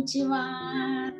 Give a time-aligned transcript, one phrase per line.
[0.00, 1.12] にちは。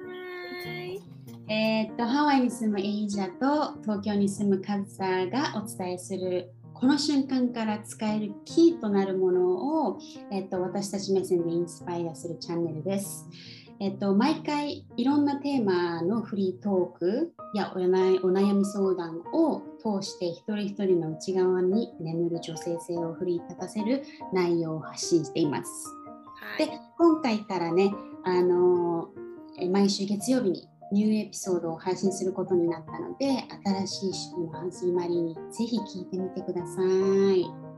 [1.50, 9.98] えー、っとハワイに住むエイジャと東京に住むカズサーがお伝えするこの瞬間から使えるキーとなるものを、
[10.32, 13.28] えー、っと私たち目線でインスパイアするチャンネルです。
[13.80, 25.70] えっと、毎回いろんなテーマのフリートークやお悩み相談を通して一人一人の内側に眠る女性性を奮い立たせる内容を発信しています。
[26.58, 27.92] はい、で今回からね、
[28.24, 29.08] あの
[29.70, 33.44] 毎週月曜日にニューエピソードを配信することになったので
[33.86, 36.82] 新しい週の始まりにぜひ聞いてみてくださ
[37.34, 37.70] い。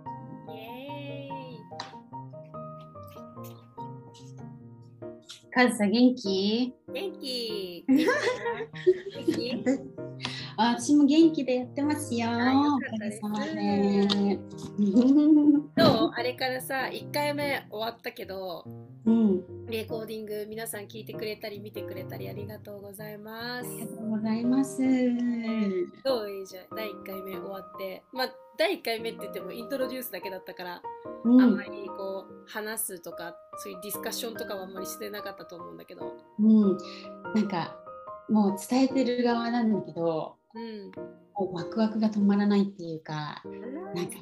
[5.55, 6.75] カズさん元気？
[6.95, 7.85] 元気。
[7.87, 8.07] 元
[9.27, 9.65] 気？
[10.57, 12.29] あ私も元気でやってますよ。
[12.29, 12.31] お
[12.79, 14.39] かげさまで。
[15.77, 18.65] どうあれからさ、1回目終わったけど、
[19.05, 23.69] うん、レコーディング皆さん聞いてくれたり見てくれたりありがとうございます。
[23.69, 24.79] ありがとうございます。
[26.05, 28.03] どういいじゃん、第1回目終わって。
[28.13, 30.83] まあ第1回目って言ってもイントロデュースだけだったから、
[31.25, 36.77] うん、あんまりこう話すとかそういうディスカッションとかはあんまりしてなかったと思うんだけど、うん、
[37.35, 37.75] なんか
[38.29, 40.91] もう伝えてる側なんだけど、うん、
[41.35, 44.17] もうワクワクが止まらないっていうか、うん、なんか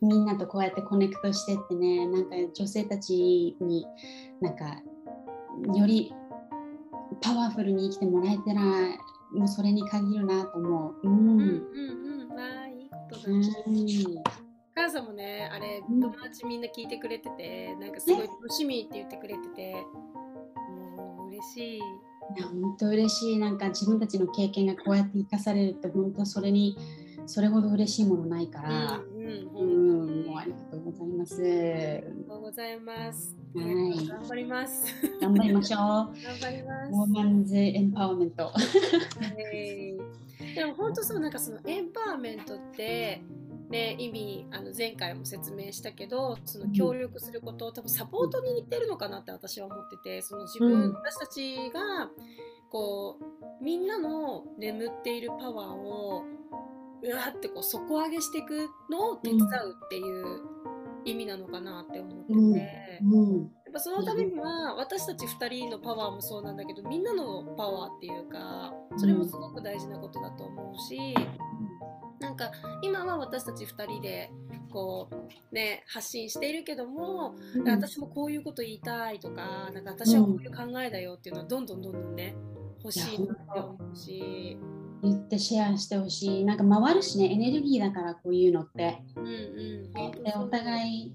[0.00, 3.86] みんなとこうやってコネクトしてってねなんか女性たちに
[4.40, 4.82] なんか
[5.74, 6.12] より
[7.20, 8.62] パワフルに生きてもらえたら
[9.32, 11.08] もうそれに限るなと思う。
[11.08, 12.38] うん、うんうんうん。
[12.38, 13.42] あいいことだ、うん。
[14.74, 19.74] 母さんもねあれ友達みんな聞いてくれててなんかすごい楽しみって言ってくれてて
[21.42, 21.78] しい。
[21.78, 26.78] いや本当嬉しいなんか自分たちの経験がこうやって生かされるって本当それに
[27.26, 31.42] それほど嬉しいものないから、うん、うん、うん、もうありがとうございます。
[31.42, 33.36] ありがとうございます。
[33.54, 34.84] はい、頑張ります。
[35.20, 35.78] 頑張りましょう。
[35.78, 36.90] 頑張ります。
[36.90, 38.52] モーマンズエンパワーメント。
[40.54, 43.22] でも本当そうなんかそのエンパワーメントって
[43.72, 52.10] ね、意味あの前回も説明したけどその協力すること多分サポートに似てるのかなって私は思っててその自分、うん、私たちが
[52.70, 56.22] こうみんなの眠っているパワーを
[57.02, 59.44] うわってこう底上げしていくのを手伝う
[59.86, 60.42] っていう
[61.06, 63.12] 意味なのかなって思ってて、うん。
[63.12, 71.14] うん、やっぱそのためには私たち2人のパワーもそうなんだけどみんなのパワーっていうかそれもすごく大事なことだと思うし。
[72.22, 72.52] なんか
[72.82, 74.30] 今は私たち2人で
[74.70, 82.34] こうね発信しているけども、うん、私もこういうこと言いたいとかなんか私はこういう考えだよっていうのはどんどんどんどんね
[82.78, 84.58] 欲しいなって思うし。
[85.04, 86.44] 言ってシェアしてほしい。
[86.44, 91.12] なんか回るしねエネルギーだからこういうのって、うんうん、でお互い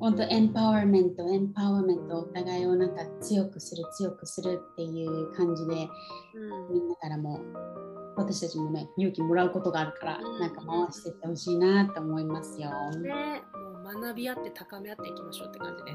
[0.00, 5.88] 本当エンパワーメントエンパワーメントお互いをなんか強くする強くするっていう感じで、
[6.34, 7.40] うん、みんなからも
[8.18, 12.70] 私たちもね勇気もらうことがあるから、うん、なんか回していってほしいなと思いますよ。
[12.98, 13.42] ね、
[13.84, 15.92] もう学び合って高め合っていきましょうって感じで。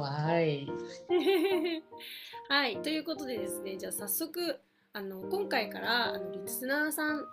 [0.00, 0.66] はい。
[2.48, 4.58] はい、ということでですねじゃあ早速
[4.92, 7.24] あの今回からあのリスナーさん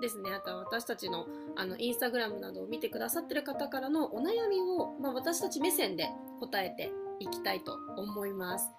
[0.00, 6.08] ですねあとは私たちのあのインスタグラムなどを見てくださってる方からのお悩みを、まあ、私たち目線で
[6.40, 8.70] 答えていきたいと思います。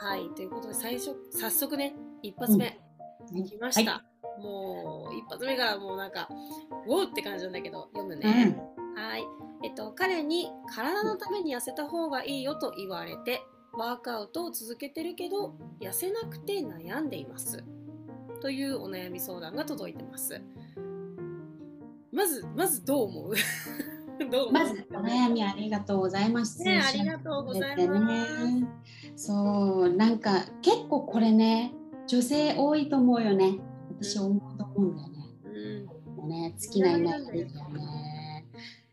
[0.00, 2.80] はいということで最初早速ね一発目、
[3.34, 4.04] 来ました、は
[4.38, 6.28] い、もう一発目がもうなんか
[6.86, 9.24] ウォーって感じなんだけど読むね、うん、はい。
[9.64, 17.64] えっと彼に体のために痩せた方がいいよと言われてワークアウトを続けてるけど痩せなくて悩んでいます。
[18.40, 20.40] というお悩み相談が届いてます。
[22.12, 23.34] まずまずどう思う？
[24.30, 26.62] どうまずお悩みありがとうございます。
[26.62, 28.26] ね、ありがとうございま
[29.16, 29.26] す。
[29.26, 31.72] そうなんか結構これね
[32.08, 33.58] 女性多いと思うよね。
[34.00, 35.18] 私思うと思うんだよね。
[35.44, 38.46] うん、ね尽きない悩みだよね。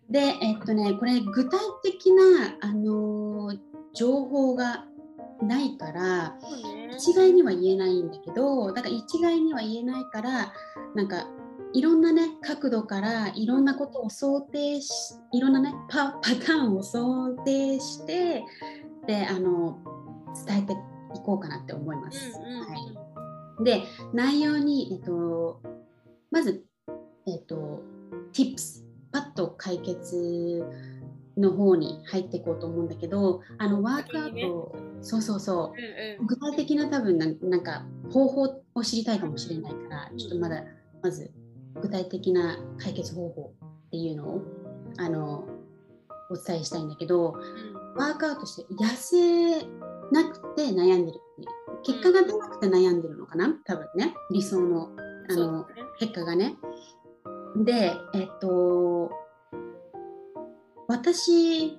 [0.09, 3.59] で、えっとね、これ具体的な、あのー、
[3.93, 4.85] 情報が
[5.41, 6.35] ないから、
[6.91, 10.53] 一概には言えないんだけど、だから一概には言えないから、
[10.93, 11.27] なんか
[11.73, 18.45] いろんなね角度からいろんなことを想定しいろんなねパパターンを想定して
[19.07, 19.79] であの
[20.47, 20.75] 伝えてい
[21.25, 22.31] こうかなって思います。
[22.33, 23.04] うんうん、はい
[23.61, 25.61] で、内容に、えっと、
[26.31, 26.65] まず、
[27.27, 27.81] えっと、
[28.33, 30.63] tips、パッと解決
[31.37, 40.63] の方に入っていこうと思うんだけど、あの、ワークアウト、そうそうそう、うんうん、具体的な多分な、なんか、方法を知りたいかもしれないから、ちょっとまだ、
[41.01, 41.31] まず、
[41.81, 43.53] 具体的な解決方法
[43.87, 44.41] っていうのを、
[44.97, 45.45] あの、
[46.29, 49.61] お伝えしたいんだけど、うん、ワークアウトして痩せ
[50.11, 53.55] なくて悩んでるっていう結果が出なくて悩んでるのかな？
[53.65, 54.13] 多分ね。
[54.31, 54.89] 理想の
[55.29, 55.65] あの、ね、
[55.99, 56.55] 結果がね。
[57.57, 59.11] でえっと
[60.87, 61.77] 私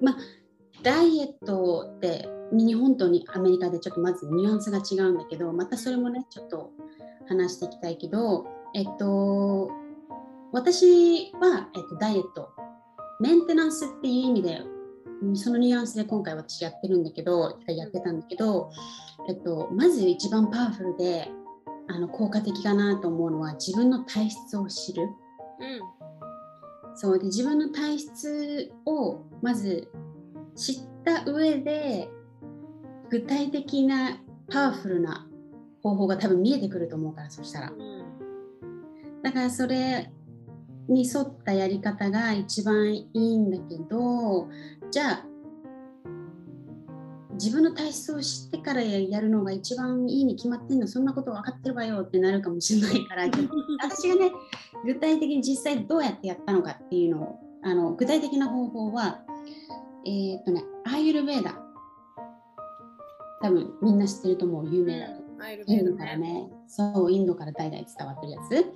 [0.00, 0.16] まあ
[0.82, 6.72] ダイエットって日本とにアメリカでちょっとまずニュアンスが違うんだけどまたそれもねちょっと
[7.28, 9.70] 話していきたいけどえっと
[10.52, 12.50] 私は、えっと、ダイエット。
[13.20, 14.62] メンテナンスっていう意味で
[15.34, 18.70] そのニュアンスで今回私やってるんだけどやってたんだけど、
[19.28, 21.30] えっと、まず一番パワフルで
[21.88, 25.02] あの効果的かなと思うのは自分の体質を知る。
[25.02, 29.90] うん、そうで自分の体質をまず
[30.56, 32.08] 知った上で
[33.10, 34.20] 具体的な
[34.50, 35.28] パワフルな
[35.82, 37.72] 方法が多分見えてくると思うからそしたら。
[39.22, 40.10] だからそれ
[40.92, 44.48] に沿ったやり方が一番いいんだけど
[44.90, 45.24] じゃあ
[47.34, 53.24] 自分の体質を知ってからやるのが一番いいに決まってんのそんなこと分かってるわよってなるかもしれないから
[53.82, 54.32] 私がね
[54.84, 59.22] 具体的に実際どうやってやったのかっていうのをあの具体的な方法は
[60.04, 61.70] えー、っとねアーユルベーダ。
[63.42, 65.19] 多分みんな知ってると思う有名だと
[65.66, 68.72] インドからねそうインドから代々伝わってるやつ、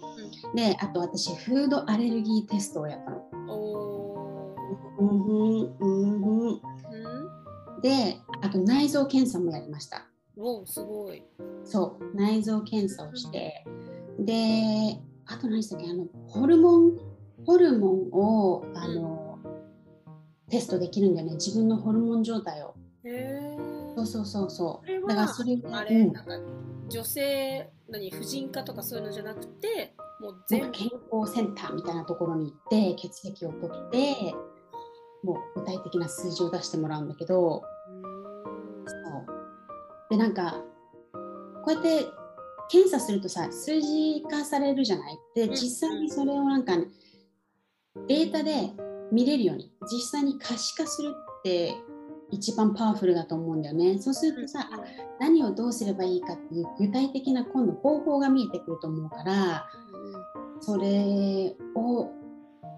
[0.49, 3.19] うん、であと私フードアレルギーテストをやったの。
[3.31, 4.57] お
[4.99, 6.61] うんうんうん、
[7.83, 10.07] であと内臓検査もやりました。
[10.37, 11.23] おすごい。
[11.65, 13.65] そう内臓検査をして
[14.19, 16.99] であと何したっけあのホルモン
[17.47, 22.75] ホルモンをあの、うん、テストできるんだよね自分のホルモン状態を。
[23.05, 23.84] へえ。
[23.94, 25.08] そうそうそうそう。
[25.08, 26.32] だからそれあれ、うん、なんか
[26.88, 34.35] 女性何婦人科とかそういうのじゃなくてもう全部健康センターみたいなところに行って血液を取って
[35.23, 37.62] もう具体的な数字を出してもらうんだけど
[38.87, 39.26] そう。
[40.11, 40.62] でなんか
[41.64, 42.06] こうやって
[42.70, 45.19] 検査するとさ数字化されるじゃない？
[45.35, 46.87] で実際にそれをなんか、ね、
[48.08, 48.70] データで
[49.12, 51.75] 見れるように実際に可視化するって
[52.31, 53.99] 一番パワフルだと思うんだよね。
[53.99, 54.69] そうするとさ、
[55.21, 59.67] 何をどうすればいいかっていう具体的な今度方法が見えてくると思うから、
[60.61, 62.11] それを、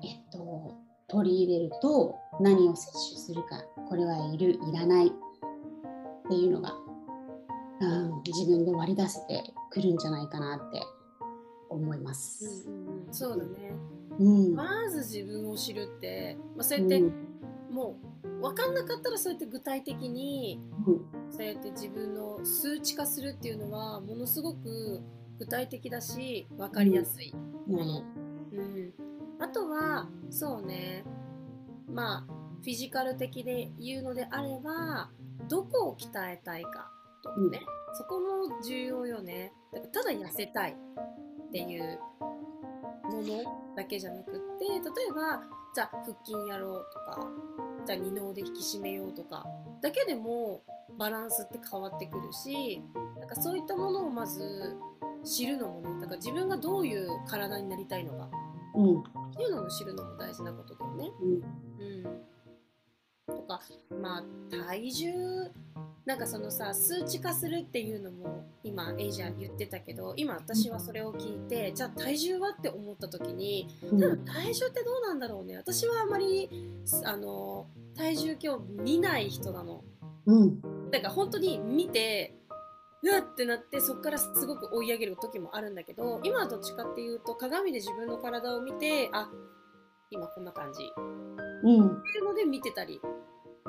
[0.02, 0.75] えっと、
[1.08, 5.10] 取り入れると何を摂取するか、これはいる、いらないっ
[6.28, 6.75] ていうのが、
[7.81, 10.82] うん、自分で割り出せてくるんじゃないかなって
[11.70, 12.69] 思います。
[12.69, 13.75] うんうん、そうだね、
[14.19, 17.00] うん、まず自分を知るって、まあ、そうやって、
[17.70, 18.06] もう
[18.40, 20.61] 分かんなかったらそうやって具体的に、
[21.31, 25.02] そうやって自分の数値化するっていうのはものすごく
[25.38, 27.34] 具体的だし分かりやすい
[27.67, 28.05] もの、
[28.52, 28.93] うん、うん、
[29.40, 31.05] あとはそうね。
[31.88, 32.32] まあ
[32.62, 35.11] フィジカル的で言うのであれば
[35.49, 36.90] どこを鍛えたいか
[37.23, 39.52] とかね、うん、そこも重要よね。
[39.73, 41.99] だからただ痩せたいっていう
[43.05, 45.43] ものだけじゃなくって例えば
[45.75, 47.28] じゃあ腹筋やろうとか
[47.87, 49.47] じゃあ二の腕引き締めようとか
[49.81, 50.62] だけでも
[50.99, 52.83] バランスって変わってくるし
[53.19, 54.77] なんかそういったものをまず
[55.25, 58.29] 知るのもねだから自分がどういう体になりたいのか、
[58.75, 59.03] うん、っ
[59.37, 61.11] ていうのも知るのも大事なことだよね。
[61.21, 61.37] うん、う
[63.35, 63.37] ん。
[63.37, 63.61] とか
[64.00, 65.50] まあ体重
[66.06, 75.56] なんかそのさ数値化するっていうのも今エイジャー言ってたけど今私はそれを聞いてじゃあ体重はって思った時に多分体重ってどうなんだろうね。
[75.56, 76.48] 私はあまり
[77.04, 79.82] あの体重計を見ない人なの。
[80.26, 80.60] うん、
[80.90, 82.34] だから本当に見て
[83.02, 89.28] うわってなってそこからすごく追い上げる時もあるんだけど今はどっちかっていうと鏡で自分の体を見てあ
[90.10, 90.80] 今こんな感じ、
[91.64, 93.00] うん、っていうので見てたり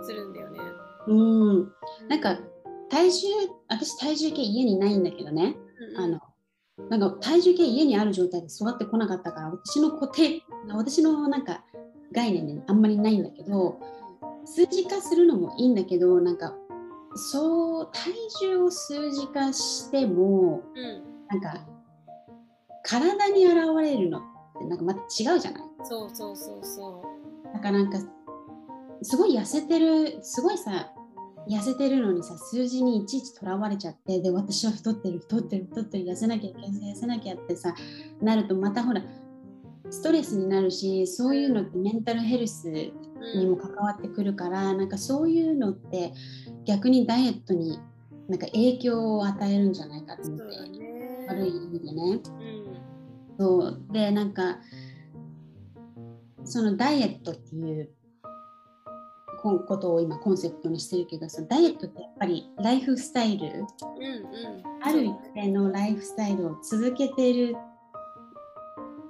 [0.03, 0.60] するんだよね。
[1.08, 1.74] うん、
[2.10, 2.38] なんか
[2.90, 3.28] 体重
[3.70, 5.56] 私体重計家にないんだけどね、
[5.96, 6.20] うん、あの
[6.90, 11.64] なんか体重計家にある状態で育ってこなかったから私の固定私のなんか
[12.12, 13.80] 概念であんまりないんだけど
[14.46, 16.54] 数字化するのもいいんだけどなんか
[17.16, 21.66] そう体重を数字化しても、うん、なんか
[22.84, 24.22] 体に現れるのっ
[24.60, 25.64] てなんかまた違うじゃない？
[25.84, 27.04] そうそうそうそ
[27.50, 27.54] う。
[27.54, 28.00] だからなんか
[29.02, 30.92] すごい痩せてるすごいさ
[31.50, 37.74] 痩せてるのにさ数字にいちいちとらわれちゃってで私は太ってる太ってる太ってる痩せなきゃ痩せなきゃってさ
[38.22, 39.01] なるとまたほら
[39.89, 46.13] ストレスになるしそういうのってメンタルヘルスにも関わってくるから、うん、なんかそういうのって
[46.66, 47.80] 逆にダイエットに
[48.27, 52.01] なんか影響を与えるんじゃないかと思って、ね、悪い意味でね。
[52.01, 52.22] うん、
[53.39, 53.82] そう。
[53.92, 54.58] でなんか
[56.44, 57.89] そのダイエットっていう
[59.66, 63.68] ことを今コンセプトにしてるけどそのダイエットってやっぱりライフスタイル、うんうん、
[64.82, 67.56] ある一定のライフスタイルを続けてる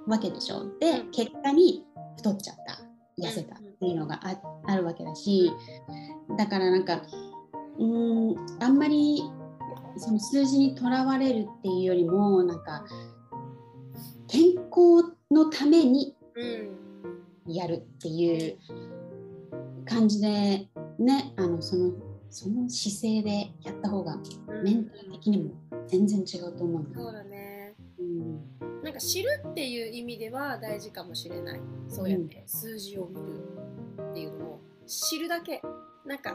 [0.06, 0.64] わけでしょ。
[0.80, 1.84] で結果に
[2.16, 2.80] 太っちゃった
[3.22, 5.52] 痩せたっていうのがああるわけだし
[6.36, 7.02] だからなんか
[7.78, 9.22] うんあんまり
[9.96, 12.84] その数字にとらわれるっていうよりもなんか
[14.28, 16.14] 健康のために
[17.46, 18.58] やるっていう
[19.88, 20.68] 感じで
[20.98, 21.92] ねあのその
[22.30, 24.16] その姿勢でやった方が
[24.62, 25.50] メンタル的にも
[25.86, 31.60] 全然違うと思う、うん、そうだね、うん、なんか知るっていう意味では大事かもしれない。
[31.88, 33.38] そうやって数字を見る
[34.10, 35.62] っていうのを知るだけ。
[36.06, 36.34] なんか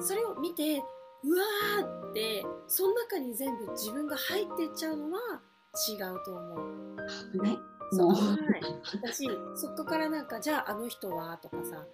[0.00, 0.82] それを見て
[1.24, 5.40] うわーってその中に全部自分が入っていっちゃうのは
[5.88, 7.42] 違うと思う。
[7.42, 7.56] ね、
[7.92, 9.00] そうはい。
[9.02, 11.86] だしそこからなんかじゃああの人はとかさ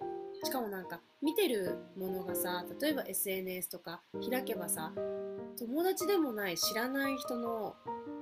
[0.43, 4.91] しかもなんか見てるものがさ例えば SNS とか開けばさ
[5.57, 7.75] 友達でもない知らない人の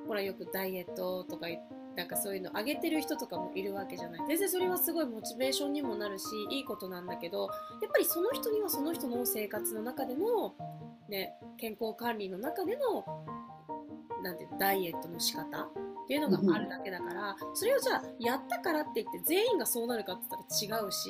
[0.07, 1.47] ほらよくダイエットとか
[1.95, 4.21] なんかそういうの上げてる人とかもいるわけじゃない。
[4.27, 7.49] 全然それはすごいモチベーションにもなるしいいことなんだけど
[7.81, 10.53] やっぱりその人にはその人の生活の中での、
[11.09, 13.05] ね、健康管理の中での
[14.23, 15.47] なんてダイエットの仕方っ
[16.07, 21.09] ていうのがあるだけだから、それをじゃあやったからって言って全員がそうなるかって言ったら違うし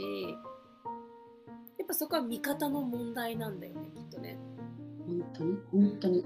[1.92, 4.38] ぱそこは見方の問題なんだよねきっとね。
[5.06, 5.58] 本当に？
[5.72, 6.26] 本当に？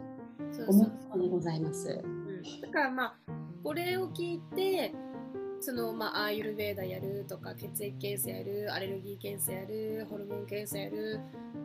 [0.68, 2.02] 思ったでございます。
[2.04, 3.16] うん、だからまあ
[3.64, 4.94] これを聞いて
[5.60, 11.20] そのまあアーユルベーダやるとか血液検査やるアレルギー検査やるホルモン検査やる、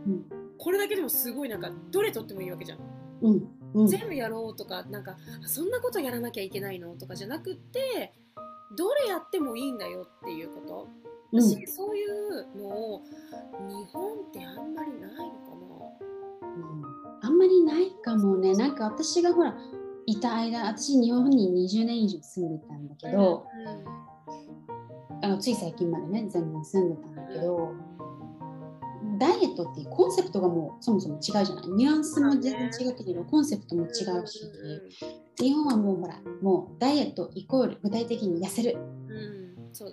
[0.06, 0.24] うん、
[0.56, 2.78] これだけでもすごいなんかどれとってもいいわけじゃん。
[3.20, 3.48] うん。
[3.72, 6.94] うん、全部やろうとかなんかそんなことやらなきゃいけないの？
[6.94, 8.14] とかじゃなくって
[8.76, 10.88] どれやってもいいんだよっていうこと。
[11.32, 13.02] 私、うん、そういうのを
[13.68, 16.84] 日本ってあんまりないのかな、うん、
[17.22, 18.54] あんまりないかもね。
[18.54, 19.54] なんか私がほら
[20.06, 23.46] いた間私日本に20年以上住んでたんだけど、
[25.10, 27.72] うん、あのつい最近までね全部住んでたんだけど、
[29.18, 31.68] ダイエットっていうコンセプトがもうそもそも違うじゃない？
[31.68, 33.92] ニュアンスも全然違うけど、コンセプトも違う
[34.26, 34.40] し、
[35.38, 38.82] 日本はもうほらもうダイエットイコール具体的に痩せる、そう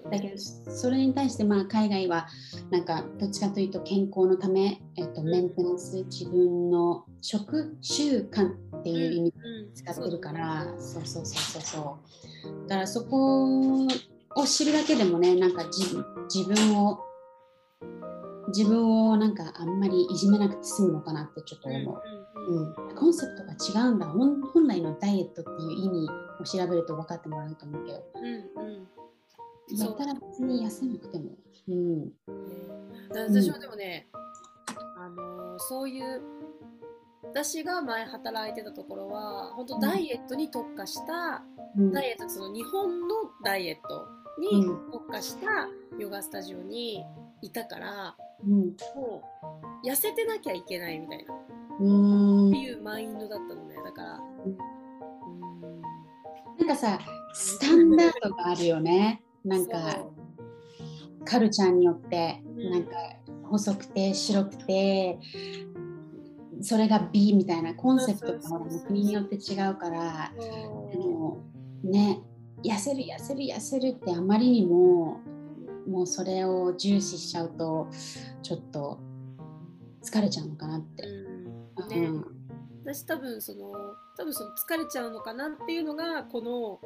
[0.09, 2.27] だけどそれに対してまあ海外は
[2.71, 8.47] なんかどっちかというと健康のため、えっと、メンテナンス自分の食習慣
[8.79, 9.37] っていう意味で
[9.75, 11.97] 使ってるから、そうそうそうそうそ
[12.65, 12.67] う。
[12.67, 16.03] だからそこを知るだけでもねなんか自
[16.33, 16.99] 自分を
[18.49, 22.01] 自分をなんかあんまりいじめなくて済むのかなってちょっと思う。
[22.49, 24.05] うん、うん、コンセプトが違うんだ。
[24.07, 28.29] 本来のダイエットっていう意味を調べると分かってもらうと思うけど、うんう
[28.79, 28.87] ん、
[29.69, 31.31] やったら別に痩せなくても。
[31.67, 32.11] うん、
[33.11, 34.07] 私もでもね、
[34.97, 36.21] うん、あのー、そういう
[37.23, 41.43] 私が前働いてたところは本当ダイエットに特化した、
[41.77, 44.07] うん、ダイエットその日本のダイエット
[44.39, 45.67] に特化した
[45.99, 47.03] ヨガスタジオに
[47.41, 49.23] いたから、うん、も
[49.83, 51.33] う痩せてなきゃいけないみたいな。
[51.33, 53.75] っていうマインドだったのね。
[53.83, 54.57] だから、うん、
[56.57, 56.99] なんかさ
[57.33, 60.05] スタンダードがあるよねなんか
[61.25, 62.91] カルチャーによって、なんか
[63.43, 65.19] 細くて白くて
[66.61, 70.31] それが美みたいなコンセプトが国によって違うから
[70.91, 71.43] でも
[71.83, 72.21] ね
[72.63, 75.21] 痩せる痩せる痩せるってあまりにも
[75.87, 77.87] もうそれを重視しちゃうと
[78.41, 78.99] ちょっと
[80.03, 81.03] 疲れちゃうのかなって。
[81.05, 81.89] うん。
[81.89, 82.25] ね、うん、
[82.87, 83.73] 私多分その
[84.15, 86.79] 多分その疲れちゃうのかなっていうのがこの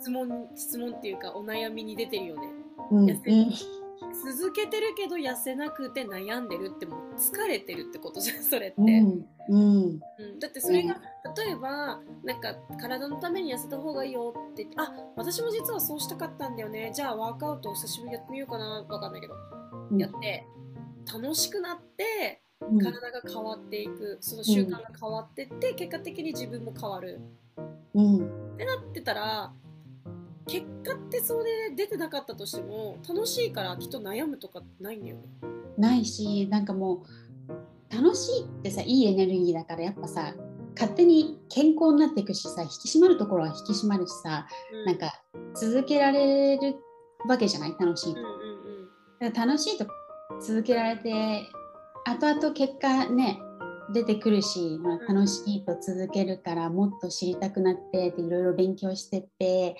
[0.00, 2.48] 質問、うん、質問っていうかお悩みに出てるよね。
[2.92, 11.00] うん、痩せ続けてるけど痩せなくて悩んでるってもう疲れてるってことじゃん それって、うんうん、だってそれが、
[11.36, 16.92] 例えばなんか体のために痩せた方がいいよって言ってあ私も実はそうしたかったんだよね。
[16.94, 19.34] じゃあワークアウト久しぶりやってみようかなわかんないけど、
[19.90, 20.46] うん、やって
[21.12, 27.20] 楽しくなって体が変わっていくその習慣が変わってって結果的に自分も変わる、
[27.94, 29.52] うん、ってなってたら
[30.46, 35.22] 結果ってそれ出てなかったとしても楽しいからきっと悩むとかないんだよね。
[35.78, 37.04] ないしなんかも
[37.48, 40.34] う楽しいってさいいエネルギーだからやっぱさ
[40.74, 45.12] 勝手に健康になっていくしさ引き締まるところは引き締まるしさ、うん、なんか
[45.54, 46.76] 続けられる
[47.28, 47.74] わけじゃない？
[47.78, 48.20] 楽しいと。
[48.20, 49.86] うんうんうん、楽しいと
[50.40, 51.42] 続けられて
[52.04, 53.40] 後々結果ね
[53.92, 59.76] 出てくるし、まあ、楽しいと続けるからもっと知りたくなっていろいろ勉強してって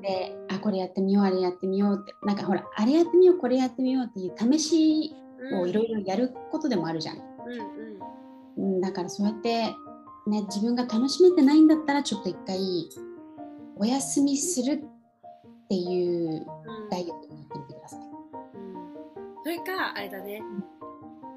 [0.00, 5.14] であこれやってみようあれやってみようってなんかほらあれやってみようこれやってみようっていう試し
[5.60, 7.18] をいろいろやることでもあるじゃん。
[8.56, 9.64] うん、だからそうやって、
[10.26, 12.58] ね、自分が楽しめてないんだったらちょっと一回
[13.76, 14.78] お休みするっ
[15.68, 16.46] ていう
[16.90, 18.00] ダイエットにやってみてください。
[18.00, 18.12] うん、
[19.42, 20.42] それかあれだね、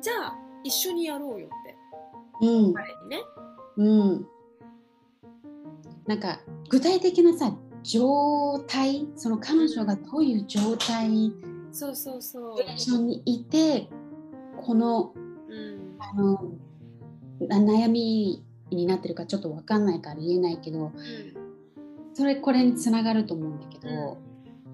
[0.05, 1.75] じゃあ一緒にやろうよって。
[2.45, 2.73] うん。
[2.75, 3.23] 彼にね。
[3.77, 4.27] うん。
[6.05, 11.33] なんか具体的なさ状態その彼女がどういう状態
[11.71, 13.89] そうそうそうにいて
[14.57, 16.51] この,、うん、あの
[17.41, 20.93] 悩みになってるかちょっと分かんないから言えないけど、うん、
[22.13, 23.91] それこれにつながると思うんだけど、う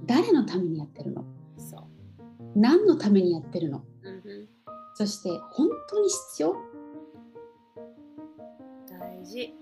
[0.03, 1.23] ん、誰のためにやってるの？
[2.53, 3.83] 何のためにやってるの、うん、
[5.01, 6.55] そして本当に必要？
[8.87, 9.55] 大事。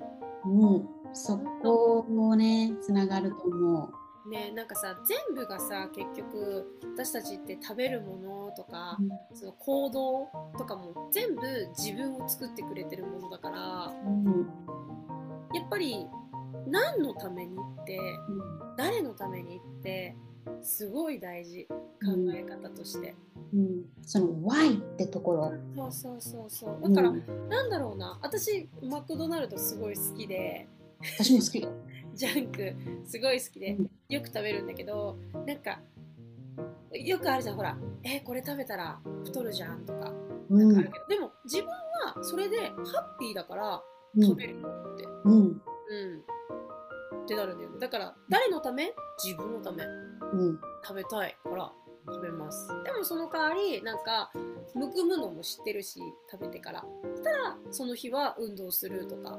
[0.43, 3.85] うん、そこもねつながると思
[4.25, 4.29] う。
[4.29, 9.03] ね、なんかさ全部がさ結局私たちって食べるものとか、う
[9.33, 10.27] ん、その行動
[10.57, 11.41] とかも全部
[11.77, 14.45] 自分を作ってくれてるものだから、うん、
[15.53, 16.05] やっぱり
[16.67, 18.01] 何のためにって、う
[18.73, 20.17] ん、誰のためにって
[20.61, 21.67] すごい大事。
[22.01, 23.13] 考え方として、
[23.53, 25.53] うん、その why ってところ。
[25.75, 26.89] そうそうそうそう。
[26.89, 28.17] だから、うん、なんだろうな。
[28.21, 30.67] 私マクドナルドすごい好きで。
[31.15, 31.67] 私も好き
[32.15, 32.73] ジャンク
[33.05, 33.77] すごい好きで。
[34.09, 35.79] よく食べるんだけどなんか
[36.91, 37.77] よくあるじゃんほら。
[38.03, 40.13] えこれ食べたら太るじゃんとか。
[40.49, 43.83] なんかあるけど、うん、でも自分はそれでハッピーだから
[44.21, 45.61] 食べるって、うん、うん、
[47.29, 47.79] ってなるんだよね。
[47.79, 48.91] だから誰のため？
[49.23, 51.71] 自分のため、うん、食べたいから
[52.07, 52.67] 食べます。
[52.83, 54.31] でもその代わりなんか
[54.73, 55.99] むくむのも知ってるし
[56.31, 56.85] 食べてから。
[57.15, 59.37] そしたらその日は運動するとか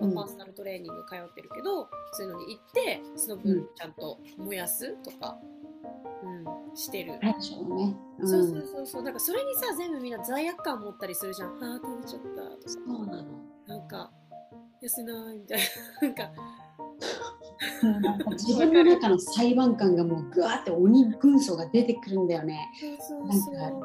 [0.00, 5.36] 今パーソナルトレーニング通ってるけど、うん、そういうのに行ってその分ちゃんと燃やすとか、
[6.22, 7.36] うん、してる、ね。
[8.20, 9.02] うん、そうそうそうそう。
[9.02, 11.48] なんかそれにさ全部みんな罪悪感持ったりするじゃん。
[11.60, 12.68] ああ食べちゃったとか。
[12.68, 13.24] そうなの。
[13.66, 14.12] なんか
[14.80, 15.58] 痩せないみたい
[16.00, 16.08] な。
[16.08, 16.30] なんか
[18.32, 22.68] 自分の中の裁判官がもうぐわって鬼軍曹が出てくるんだよね。
[23.28, 23.80] なんか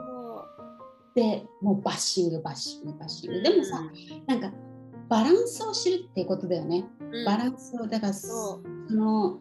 [1.15, 3.41] でもうバッシングバッシングバッシング。
[3.41, 3.81] でもさ
[4.25, 4.51] なんか
[5.09, 6.85] バランスを知るっていうことだよね。
[7.25, 9.39] バランスをだからその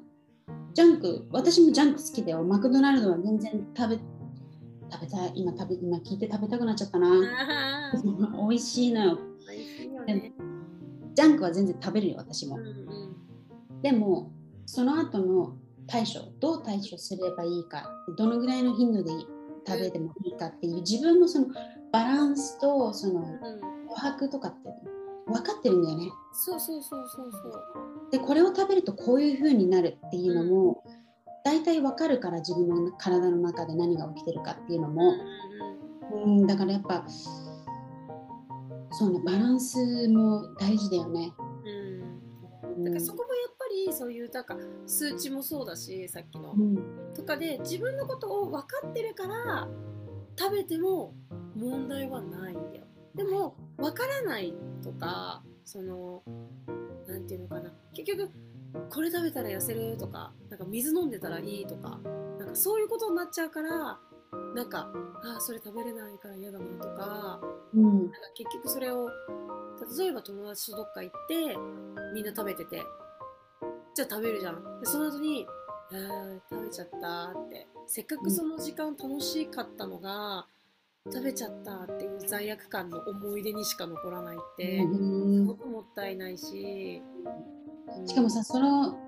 [0.74, 2.44] ジャンク私もジャンク好きだよ。
[2.44, 3.98] マクドナルドは全然食べ
[4.90, 7.08] 食べたい今食べ今聞いて食べたくなっちゃったな。
[8.48, 9.18] 美味しいのよ。
[10.06, 10.32] ね、
[11.14, 12.56] ジャンクは全然食べるよ私も。
[12.56, 12.95] うんうん
[13.86, 14.32] でも
[14.66, 15.54] その後の
[15.86, 19.12] 対処どう対処すればいいかどのぐらいの頻度で
[19.64, 21.46] 食べてもいいかっていう自分のその
[21.92, 24.70] バランスとその余白とかって
[25.28, 26.10] 分かってるんだよね。
[26.32, 27.62] そうそうそうそうそう。
[28.10, 30.92] でこれを食べるとこういう風になるっていうのも、うん、
[31.44, 35.14] 大体分かるから自分の体の中で何が起きてるかっていうのも、
[36.24, 37.04] うん、だからやっぱ
[38.90, 41.32] そうねバランスも大事だよね。
[42.76, 43.25] うん、だからそこ
[43.86, 49.68] りそういうなんか数値もそうだしさっきの、うん、とかで自分のことを分かってるから
[50.38, 51.14] 食べても
[51.54, 52.84] 問題はないんだよ。
[53.14, 56.22] でも分からないとかその
[57.06, 57.72] 何て言うのかな。
[57.94, 58.30] 結局
[58.90, 61.98] これ食べたら痩せるとかなんか水飲んでたらいいとか
[62.38, 63.98] なんかそういうことになっちゃうから
[64.54, 64.90] なんか
[65.24, 67.40] ああそれ食べれないから嫌だなとか,、
[67.74, 69.08] うん、なんか結局それを
[69.98, 71.56] 例えば友達とどっか行って
[72.14, 72.82] みんな食べてて
[73.96, 74.80] じゃあ食べるじゃん。
[74.80, 75.46] でその後に
[75.90, 77.66] 「あ食べちゃった」って。
[77.86, 80.46] せっかくその時間楽しかったのが、
[81.04, 87.00] うん、食べちゃったっていう罪悪感の思い出にしか残らないって、すごくもったいないし、
[87.96, 88.98] うん、しかもさその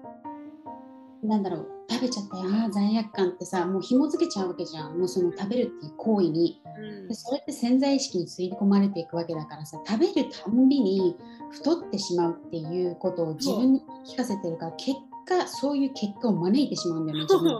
[1.22, 4.98] なんだろう食べちゃったよあ罪悪感ってさもう紐付けちゃうわけじゃん。
[4.98, 11.16] もうその食べるっていう行為に、うん、でそれって潜在意識に吸い込まれていくわけだからさ食べるたんびに
[11.50, 14.92] 太ってしまうっていうことを自分に聞かせてるから結
[15.26, 17.52] 果そういう結果を招いてしまうんだよね 自分。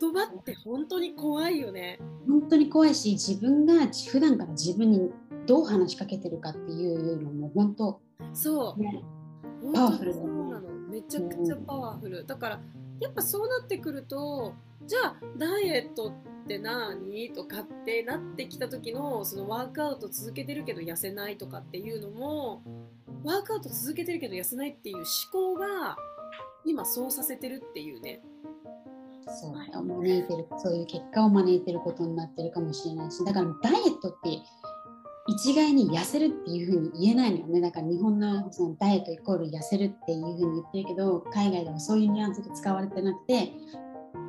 [0.00, 1.98] 言葉って本当に怖いよね。
[2.28, 5.10] 本当に怖いし自分が普段から自分に
[5.46, 8.00] どう話しかけてるかっていうのも本当
[8.34, 9.02] そう、ね、
[9.74, 12.60] パワフルだ、ね、そうなのめちゃくちゃパワフル、だから
[13.00, 14.54] やっぱそうなってくると
[14.86, 17.32] じゃあダイエットって何？
[17.32, 22.62] とかってなってきた時のそのワークアウト続けてるけど痩せないとかっていうのも
[23.22, 25.96] ワークアウト続けてるけど痩せないっていう思考が
[26.64, 28.22] 今そうさせてるっていうね。
[29.40, 34.38] そう招いてるそういう結果を招いてることになってるかもしれないしだからダイエットって
[35.28, 37.60] 一概に痩せるっていうふうに言えないのよね。
[37.60, 43.52] だから日本のそのダイエットイコール痩せるっていうふうに言ってるけど海外ではそういうニュアンスで使われてなくて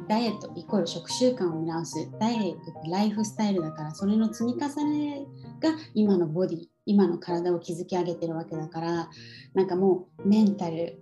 [0.10, 2.12] ダイエットイコール食習慣を見直す。
[2.20, 5.26] ダイエットってライフスタイルだからそれの積み重ね
[5.62, 9.10] が今のボディ今の体を築き上げてるわけだから
[9.54, 11.00] なんかもうメンタル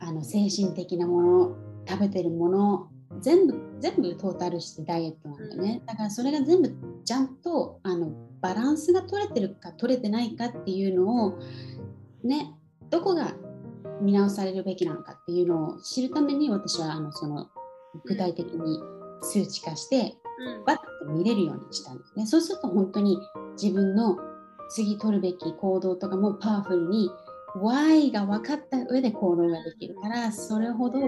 [0.00, 2.88] あの精神的なもの食べてるもの
[3.20, 5.82] 全部全部トータルしてダイエットなんだよね。
[5.84, 11.38] だからそれが全部ちゃんとあのバランスが取れてるか取れてないかっていうのを
[12.22, 12.54] ね
[12.90, 13.34] どこが
[14.00, 17.48] 見直されるべきなのかっていうのを知るために私はあのその
[18.04, 18.80] 具体的に
[19.22, 20.14] 数値化して、
[20.66, 22.26] バッと見れるようにしたんですね。
[22.26, 23.18] そうすると本当に
[23.60, 24.18] 自分の
[24.70, 27.10] 次取るべき行動とかもパワフルに
[27.56, 30.98] Y が分かった上で行動ができるからそれほど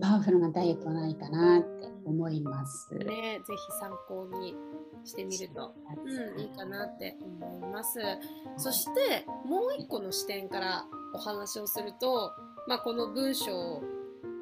[0.00, 2.94] パワフルなダイエットはないかなって思います。
[2.94, 4.54] ね、ぜひ参考に
[5.04, 7.98] してみると、うん、いいかなって思います。
[8.56, 12.32] そしてもう一個の視点からお話をすると、
[12.68, 13.82] まあ、この文章を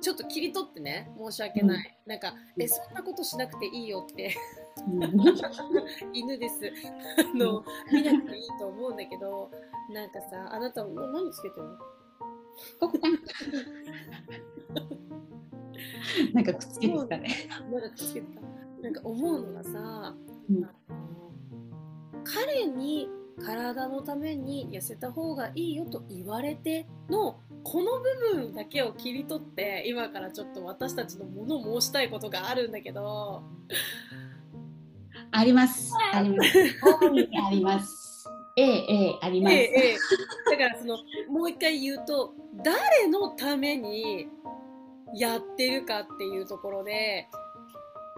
[0.00, 4.34] ちょっと切り取ってね申し訳ない、うん、なんかえそんなことしなくていいよって。
[6.12, 6.72] 犬です。
[7.18, 9.50] あの見なくていいと思うんだけど
[9.92, 11.78] なんかさあなたも何つけてるの？
[16.34, 17.28] なんかくっつけてたね。
[17.70, 18.40] なんかくっつけてた。
[18.82, 20.14] なんか思うのがさ、
[20.48, 20.68] うん、
[22.24, 23.08] 彼に
[23.44, 33.42] 体のために痩せた方がいいよと言われてのこの部分だけを切り取って今からちょっと私たちのもの申したいことがあるんだけど。
[35.30, 35.92] あります。
[36.12, 36.58] あります。
[37.46, 38.08] あります。
[38.58, 39.96] ええええあります、ええ、
[40.50, 40.98] だからその
[41.30, 44.28] もう一回言うと誰のために
[45.14, 47.28] やってるかっていうところで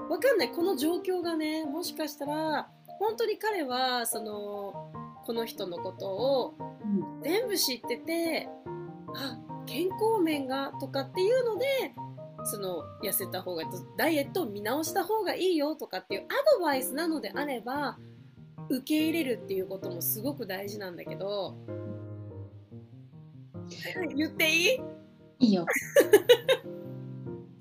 [0.08, 0.50] わかんない。
[0.50, 4.92] この状況がねもしかしたら本当に彼はその
[5.24, 6.54] この人のことを
[7.22, 8.48] 全部知ってて、
[9.14, 11.66] あ健康面がとかっていうので
[12.44, 13.64] その痩せた方が
[13.96, 17.98] ダイエットを見直した方がいいよとかっていうアドバイスなのであれば
[18.68, 21.54] 受け入れるっていうこともすごく大事なんだけど
[24.16, 24.80] 言っていい？
[25.40, 25.64] いいよ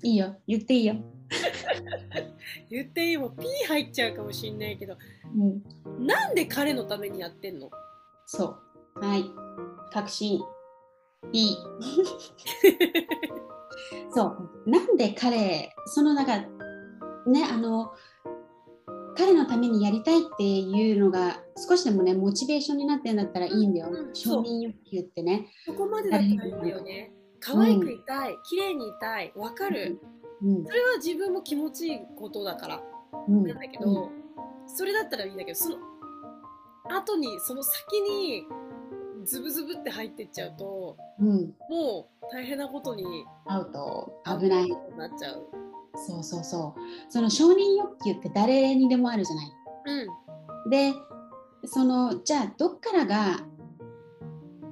[0.02, 0.36] いいよ。
[0.46, 0.96] 言っていいよ。
[2.70, 4.96] 言っていいもピー入っちゃうかもしんないけど、
[5.34, 7.70] うん、なんで彼のためにやってんの？
[8.26, 8.56] そ
[8.96, 9.00] う。
[9.00, 9.24] はい。
[9.92, 10.40] 確信。
[11.32, 11.56] いい。
[14.14, 14.50] そう。
[14.66, 16.38] なんで彼そのなんか
[17.26, 17.92] ねあの
[19.16, 25.48] 彼のためにやりたいっていうのが少しでもねモチベーションになってんだったらいいんだよ、うん、承認欲求ってね。
[25.66, 30.00] そこまでだったらいいよね可愛くいたい、うん、綺麗にいたいわかる、
[30.42, 32.82] うん、それは自分も気持ちいいことだから、
[33.28, 34.10] うん、なんだけど、
[34.66, 35.76] それだったらいいんだけどその
[36.88, 38.46] 後にその先に
[39.24, 43.04] ズブズブって入ってっちゃうと、うん、もう大変なことに
[43.46, 44.68] 会うと危ない。
[44.96, 45.46] なっちゃう。
[45.94, 46.80] そうそうそう。
[47.10, 49.52] その承認欲求って誰にでもあるじゃない、
[50.64, 50.94] うん、で
[51.64, 53.40] そのじゃあどっからが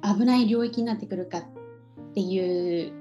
[0.02, 1.42] 危ない領域になってくるかっ
[2.18, 2.92] ていう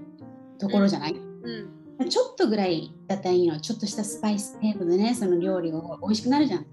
[0.60, 1.70] ところじゃない、うん。
[2.00, 6.66] うん、ちょっとぐらいだったらいいのちょっとしたスパイス程度でねその料理が美味しくなるじゃん。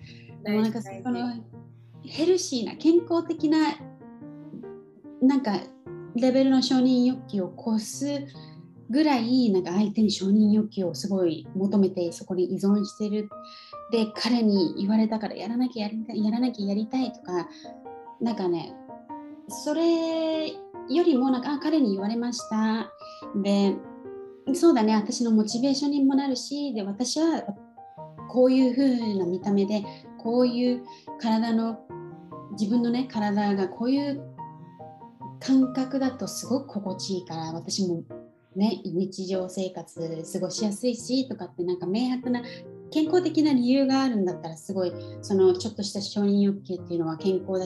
[0.44, 1.42] でもなんかその
[2.02, 3.58] ヘルシーな健康的な
[5.22, 5.58] なんか
[6.16, 8.26] レベルの承認欲求を越す
[8.90, 13.30] ぐらいなんか相手に承認欲求をすごい求めてそこに依存してる
[13.90, 17.48] で彼に言われたからやらなきゃやりたいやらなきゃやりたいとか
[18.20, 18.74] なんかね
[19.48, 20.33] それ
[20.88, 22.92] よりもなんかあ彼に言われました。
[23.42, 23.76] で
[24.52, 24.94] そうだね。
[24.94, 27.42] 私のモチベーションにもなるしで私は
[28.28, 29.84] こういう風な見た目で
[30.18, 30.82] こういう
[31.20, 31.78] 体の
[32.52, 34.22] 自分のね体がこういう
[35.40, 38.02] 感覚だとすごく心地いいから私も
[38.56, 42.42] ね日常生活過ごしやすいしとかってなんか明白な
[42.90, 47.58] 健康的な理由があるんだったらすごいそのちょっとした承認欲求っていうのは健康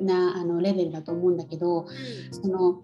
[0.00, 1.86] なあのレベルだと思うんだけど、
[2.30, 2.82] その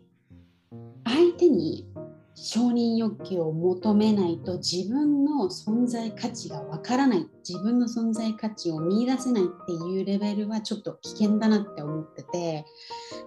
[1.05, 1.87] 相手に
[2.35, 7.29] 承認欲求を求めないと自分の存在価値がわからない。
[7.47, 12.65] 自分の存在価値を見いだせないっていうレベルはちょっと危険だなって思ってて。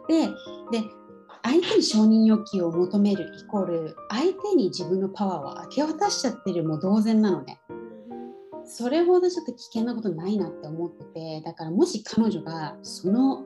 [0.07, 0.27] で
[0.71, 0.83] で
[1.43, 7.59] 相手に承認欲求を求めるイコール相手に自分のパワーを明け渡しちゃってるも同然なのね。
[8.65, 11.41] それほどちょっと危険なことないなって思ってて。
[11.41, 13.45] だからもし彼女がその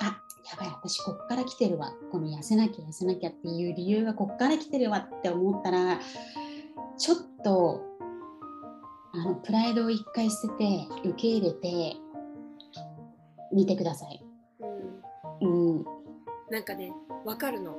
[0.00, 1.92] あやばい私こっから来てるわ。
[2.10, 6.00] この痩せなきゃ痩せなきゃっていう理由がこっから来てるわって思ったら
[6.98, 7.82] ちょっと
[9.12, 11.96] あのプライドを一回捨てて受け入れて
[13.52, 14.24] 見てください。
[15.40, 15.84] うん、うん、
[16.50, 16.92] なんかね
[17.24, 17.76] 分かるの。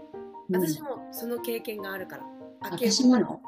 [0.49, 2.23] 私もその経験があるから、
[2.61, 3.41] 私もの。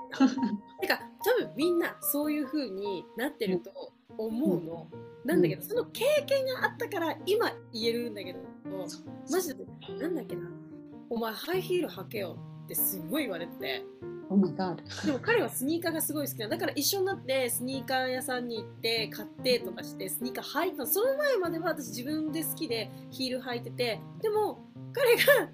[0.80, 8.40] てか多分みんなそういう風になってると思うの、うん、なんだけど、その経験があったから今言えるんだけど、
[9.32, 9.66] マジで
[10.00, 10.50] なんだっけな
[11.10, 13.86] お前ハイヒール履けよってすごい言われてて。
[14.30, 14.38] Oh.
[15.06, 24.02] でも彼はスニーカーがすごい好きなだから一緒になってスニーカー屋さんに行って買ってとかしてスニーカー履いたその前までは私自分で好きでヒール履いてて。
[24.22, 24.60] でも
[24.94, 25.52] 彼が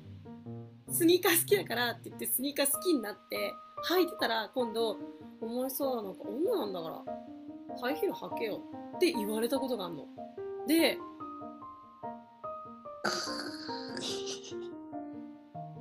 [0.91, 3.53] スニーカー好きだからって言ってスニーカー好きになって
[3.89, 4.97] 履いてたら今度
[5.41, 8.62] 「お前さなんか女なんだからハイヒール履けよ」
[8.99, 10.05] って言われたことがあるの。
[10.67, 10.97] で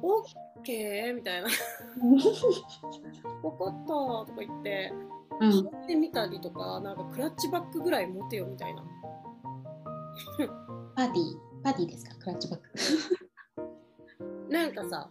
[0.01, 0.25] オッ
[0.63, 1.49] ケーみたいな。
[1.99, 4.93] 分かったとか言って
[5.41, 5.49] 買
[5.83, 8.85] ってみたりとかなんかクラッチバッグぐらい持てよみたいな。
[10.95, 11.39] パーティー？
[11.65, 12.15] パーティーですか？
[12.17, 12.67] クラッチバッグ。
[14.55, 15.11] なんかさ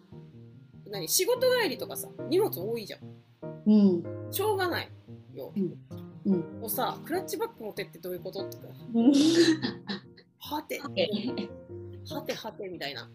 [0.90, 1.08] 何？
[1.10, 3.02] 仕事帰りとかさ荷物多いじゃん、
[3.66, 4.90] うん、しょうがない
[5.36, 5.78] よ、うん
[6.28, 8.68] うん、もうさクラッチバッグ持てってどういうこととか、
[10.40, 10.80] はて。
[10.80, 13.10] はてはてみたいな、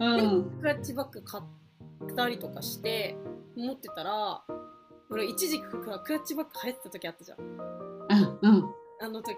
[0.00, 3.16] うん、クラッチバッグ買ったりとかして
[3.56, 4.42] 持ってたら
[5.10, 7.38] 俺一時期クラッチバッグ入ってた時あったじゃん。
[7.40, 9.36] うんあの時。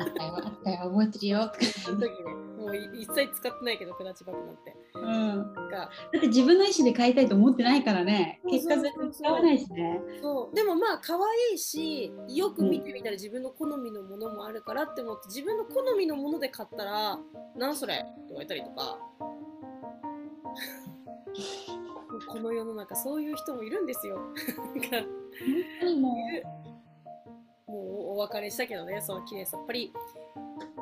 [0.00, 0.78] あったよあったよ。
[0.90, 1.40] 覚えてるよ。
[1.42, 1.52] あ
[1.90, 2.34] の時ね。
[2.58, 8.40] もう一切使ってないけどクラッチバッグなんて、うん、なんかだって自分の意思で買いたいと思ってないからね。
[8.50, 10.00] 結果全然使わないしね。
[10.20, 11.20] そうでもまあ可愛
[11.54, 17.18] いしよく見てみたら自分の好みのものもあるからって思って自分の好みのもので買ったら
[17.56, 18.98] 「なんそれ?」って言われたりとか。
[22.26, 24.18] この世の中そういう人もいるんですよ。
[26.00, 26.16] も
[27.68, 27.72] う
[28.14, 29.92] お別れしたけどねその綺麗さっぱり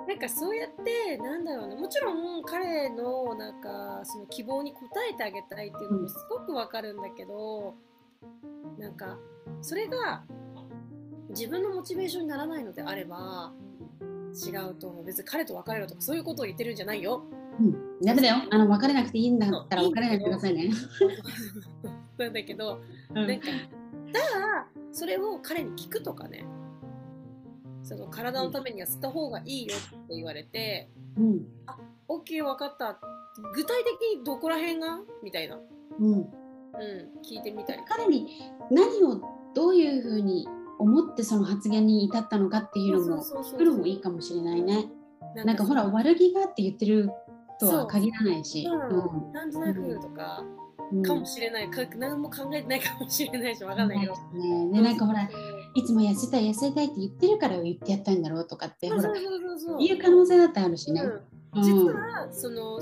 [0.07, 4.75] なんかそうやってなんだろうなもちろん彼のなんかその希望に応
[5.11, 7.75] えてあげたいっていうのもすごくわかるんだけど、
[8.23, 9.19] うん、なんか
[9.61, 10.23] それが
[11.31, 13.53] 自分のモチベーションにならないのであれば
[14.37, 15.05] 違うと思う。
[15.05, 17.23] 別に彼と別れろとかそういうことを言ってるんじゃないよ。
[17.59, 18.37] うん、ダメだよ。
[18.51, 20.71] あの別れなくていいんだったら別れないでくださいね。
[22.19, 23.47] なんだけど、うん、なんか
[24.13, 26.47] だからそれを彼に聞くとかね
[27.87, 32.99] その体のためには吸った方がいいよって言われて、うん、あ OK 分かった。
[33.55, 34.99] 具体的にどこら辺が？
[35.23, 35.57] みたいな、
[36.01, 36.25] うん、うん、
[37.25, 37.83] 聞いてみたり。
[37.89, 38.27] 彼に
[38.73, 39.21] 何を
[39.55, 40.49] どういうふうに
[40.81, 44.91] 思ってその発言に至ったのかっていうのも聞くのもいいかもしれないね。
[45.45, 47.11] なんかほら悪気がって言ってる
[47.61, 48.67] とは限らないし。
[48.67, 48.69] う。
[48.69, 50.43] ん、なんとなくとか、
[51.05, 51.71] かもしれない。
[51.71, 54.15] か何も考えてないかもしれないし分かんないけど。
[54.33, 54.83] ねね。
[54.83, 55.29] なんかほら
[55.77, 59.13] いつも痩せたい痩せたいって言ってるから言ってやったんだろうとかってほら
[59.79, 61.03] 言う可能性だってあるしね。
[61.03, 62.81] うん、実はその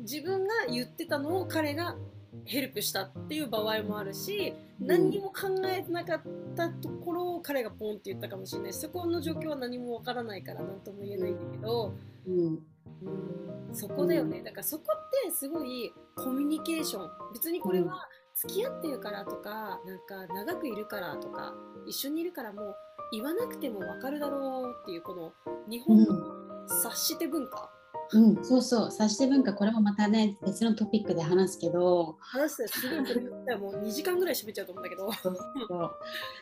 [0.00, 1.96] 自分が言ってたのを彼が
[2.44, 6.22] ヘルプしたっていう場合もあるし、何にも考えてなかっ
[6.56, 8.72] たところを彼がポンって言ったかもしれない。
[8.72, 11.94] しそこの状況は何もわからないから何とも言えないんだけど、
[12.26, 13.74] うん、うん。
[13.74, 14.42] そこだよね。
[14.42, 17.10] だからそこってすごいコミュニケーション。
[17.32, 18.08] 別にこれは
[18.42, 21.54] 付き合ってるからとかなんか長くいるからとか
[21.86, 22.76] 一緒にいるからもう
[23.12, 25.32] 言わなくても分かるだろうっていうこの
[25.68, 27.70] 日本の察して文化、
[28.12, 28.86] うん、うん、そうそう。
[28.86, 29.52] 察して文化。
[29.52, 32.16] これもまたね別のトピックで話すけど。
[32.20, 35.10] 話すすごいもう2時間ぐらい喋っちゃうと思うんだけど。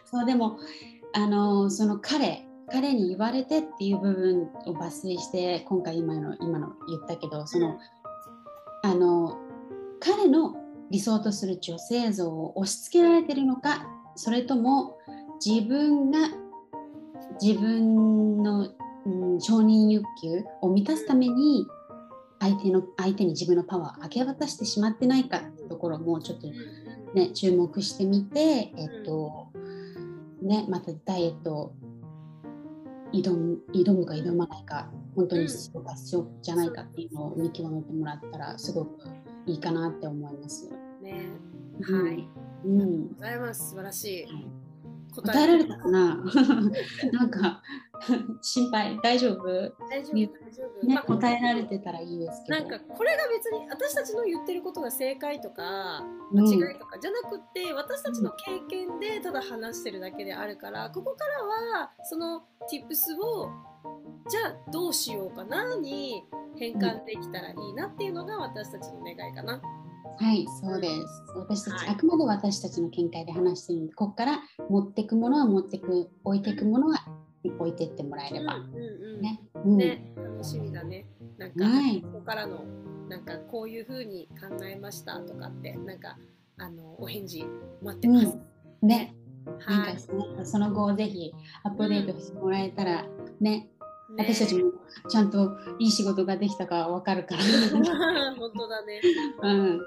[0.05, 0.59] そうでも
[1.13, 7.79] あのその彼彼に言われてっていう部分を抜粋して今回今の今の言ったけどその
[8.83, 9.37] あの
[9.99, 10.55] 彼の
[10.91, 14.99] 理想とする女性像を押し付けられてるのかそれとも
[15.45, 16.19] 自分が
[17.41, 18.69] 自分の、
[19.07, 21.67] うん、承認欲求を満たすために
[22.41, 26.49] 相手の相手に自分のパワーを明け渡してしまってないかってところもちょっと
[27.15, 29.49] ね注目してみてえっと
[30.43, 31.75] ねまたダイエット
[33.13, 38.99] 挑む挑むか挑まないか本当に必要か必要じゃないかっていうのを見極めてもらったらすごく
[39.51, 40.71] いいかなって思います。
[41.03, 41.29] ね、
[41.83, 42.29] はい、
[42.65, 43.71] うん、ございます。
[43.71, 44.27] 素晴らしい。
[45.13, 46.23] 答えられたかな？
[47.13, 47.63] なんか
[48.43, 48.97] 心配。
[49.03, 49.43] 大丈夫？
[49.89, 52.61] 大丈夫大丈夫、ね、答えられてたらいいですけど。
[52.61, 61.45] なんかこれが別に私たちの言ってることが正解とか間違いとかじゃなくて、うん、私たちの経験でただ話してるだけであるからここから
[61.81, 63.51] はその tips を
[64.29, 66.25] じゃあどうしようかなに
[66.57, 69.61] 変換できたらいいなっていうのが私たちの願いかな。
[70.19, 71.23] はい、そうです。
[71.35, 76.99] 私たち、はい、あくまで私たちの見解で話してるので、ここから持っていくものは持っていく、置いていくものは
[77.59, 78.59] 置いていってもらえれば。
[79.23, 81.07] ね、ね、楽しみだね。
[81.39, 82.65] なんか、はい、ここからの、
[83.09, 86.19] なんかこういうふうに考えましたとかって、なんか、
[86.59, 87.47] あのお返事
[87.83, 88.39] 待ってます。
[88.83, 89.17] うん、ね。
[89.67, 91.33] なんかその後ぜひ
[91.65, 93.07] アップデートしてもらえたら
[93.41, 93.71] ね、
[94.19, 94.73] 私たちも
[95.09, 97.43] ちゃんといい仕事ができたかわかるから。
[98.37, 99.01] 本当だね。
[99.43, 99.79] うん。
[99.79, 99.85] ぜ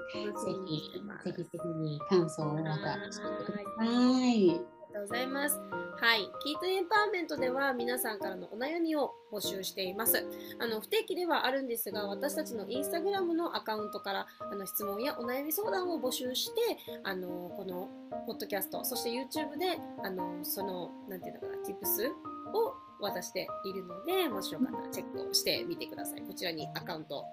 [0.66, 0.98] ひ、ぜ
[1.36, 4.74] ひぜひ感想をまたしてください。
[4.94, 5.60] とうございます。
[6.00, 6.30] はい。
[6.44, 10.24] キートエンパワーメントでは皆さんからのお悩みを募集しています。
[10.60, 16.60] あの、不定期ではあるんですが、私たちのインスタグラムのアカウントからあの質問やお悩み相談を募集して、
[17.02, 17.88] あの、この
[18.26, 22.12] ポッドキャスト、そして YouTube で、あの、その、なんていうのかな、tips
[22.54, 26.22] を渡しているので、もしよかったらチェックをしてみてください。
[26.22, 27.24] こちらにアカウント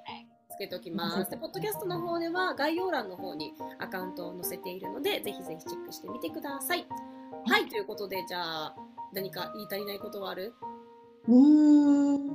[0.50, 1.32] つけておきます。
[1.32, 6.86] で、ポッドキャストの方では概要欄の方にアカウントを載せているので、ぜひぜひチェックしてみてください。
[7.48, 8.76] はい、ということで、じゃあ、
[9.14, 10.54] 何か言い足りないことはある？
[11.28, 11.34] う
[12.28, 12.30] ん。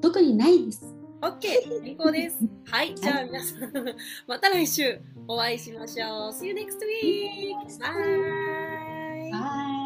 [0.00, 0.94] 特にないです。
[1.20, 1.40] OK、
[1.80, 2.38] 最高です。
[2.66, 3.72] はい、じゃあ皆さん、
[4.26, 6.32] また来週お会いしましょう。
[6.32, 7.54] See you next week!
[7.80, 9.30] Bye!
[9.32, 9.83] Bye!